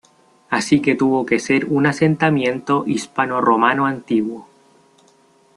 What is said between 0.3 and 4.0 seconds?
Así que tuvo que ser un asentamiento hispanorromano